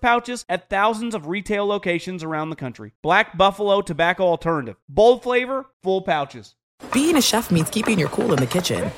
pouches 0.00 0.44
at 0.48 0.68
thousands 0.70 1.14
of 1.14 1.26
retail 1.26 1.66
locations 1.66 2.22
around 2.22 2.50
the 2.50 2.56
country. 2.56 2.92
Black 3.02 3.36
Buffalo 3.36 3.80
Tobacco 3.82 4.24
Alternative. 4.24 4.76
Bold 4.88 5.22
flavor, 5.22 5.66
full 5.82 6.02
pouches. 6.02 6.54
Being 6.92 7.16
a 7.16 7.22
chef 7.22 7.50
means 7.50 7.68
keeping 7.70 7.98
your 7.98 8.08
cool 8.08 8.32
in 8.32 8.38
the 8.38 8.46
kitchen. 8.46 8.90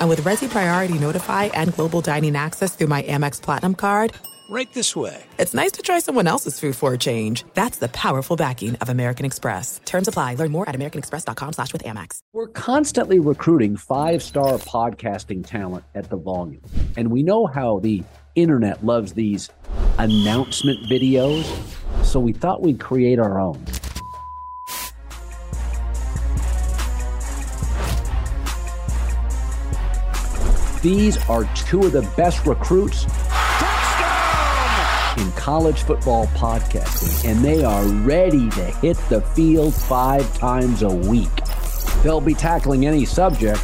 And 0.00 0.08
with 0.08 0.22
Resy 0.22 0.48
Priority 0.48 0.98
Notify 0.98 1.44
and 1.46 1.74
Global 1.74 2.00
Dining 2.00 2.34
Access 2.34 2.74
through 2.74 2.86
my 2.88 3.02
Amex 3.02 3.40
Platinum 3.40 3.74
card, 3.74 4.14
Right 4.50 4.72
this 4.72 4.96
way. 4.96 5.22
It's 5.38 5.54
nice 5.54 5.70
to 5.72 5.82
try 5.82 6.00
someone 6.00 6.26
else's 6.26 6.58
food 6.58 6.74
for 6.74 6.92
a 6.92 6.98
change. 6.98 7.44
That's 7.54 7.78
the 7.78 7.86
powerful 7.86 8.34
backing 8.34 8.74
of 8.76 8.88
American 8.88 9.24
Express. 9.24 9.80
Terms 9.84 10.08
apply. 10.08 10.34
Learn 10.34 10.50
more 10.50 10.68
at 10.68 10.74
americanexpress.com 10.74 11.52
slash 11.52 11.72
with 11.72 11.84
Amex. 11.84 12.18
We're 12.32 12.48
constantly 12.48 13.20
recruiting 13.20 13.76
five-star 13.76 14.58
podcasting 14.58 15.46
talent 15.46 15.84
at 15.94 16.10
The 16.10 16.16
Volume. 16.16 16.62
And 16.96 17.12
we 17.12 17.22
know 17.22 17.46
how 17.46 17.78
the 17.78 18.02
internet 18.34 18.84
loves 18.84 19.12
these 19.12 19.50
announcement 20.00 20.80
videos. 20.84 21.44
So 22.04 22.18
we 22.18 22.32
thought 22.32 22.62
we'd 22.62 22.80
create 22.80 23.18
our 23.18 23.38
own. 23.38 23.62
These 30.82 31.18
are 31.28 31.44
two 31.54 31.82
of 31.82 31.92
the 31.92 32.10
best 32.16 32.46
recruits 32.46 33.04
in 35.18 35.30
college 35.32 35.82
football 35.82 36.26
podcasting, 36.28 37.30
and 37.30 37.44
they 37.44 37.62
are 37.62 37.84
ready 37.84 38.48
to 38.50 38.64
hit 38.80 38.96
the 39.10 39.20
field 39.20 39.74
five 39.74 40.34
times 40.38 40.82
a 40.82 40.88
week. 40.88 41.28
They'll 42.02 42.22
be 42.22 42.32
tackling 42.32 42.86
any 42.86 43.04
subject, 43.04 43.60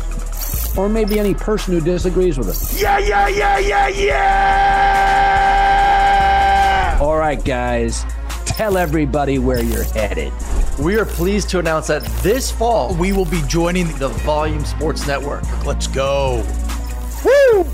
or 0.77 0.91
maybe 0.91 1.19
any 1.19 1.33
person 1.33 1.73
who 1.73 1.81
disagrees 1.81 2.37
with 2.37 2.51
us. 2.51 2.79
Yeah, 2.79 2.99
yeah, 2.99 3.29
yeah, 3.29 3.59
yeah, 3.59 3.89
yeah! 3.89 4.56
All 7.27 7.33
right, 7.33 7.45
guys, 7.45 8.05
tell 8.45 8.77
everybody 8.77 9.41
where 9.41 9.61
you're 9.61 9.83
headed. 9.83 10.33
We 10.79 10.97
are 10.97 11.05
pleased 11.05 11.49
to 11.51 11.59
announce 11.59 11.89
that 11.89 12.05
this 12.23 12.53
fall 12.53 12.95
we 12.95 13.13
will 13.13 13.25
be 13.25 13.43
joining 13.49 13.89
the 13.99 14.11
Volume 14.23 14.65
Sports 14.65 15.09
Network. 15.09 15.43
Let's 15.67 15.89
go. 15.89 16.47
Woo! 17.25 17.65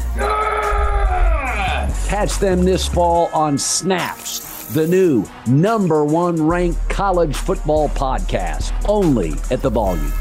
Catch 2.08 2.38
them 2.38 2.64
this 2.64 2.88
fall 2.88 3.28
on 3.34 3.58
Snaps, 3.58 4.72
the 4.72 4.86
new 4.86 5.26
number 5.46 6.02
one 6.02 6.42
ranked 6.42 6.88
college 6.88 7.36
football 7.36 7.90
podcast, 7.90 8.72
only 8.88 9.34
at 9.50 9.60
the 9.60 9.68
volume. 9.68 10.14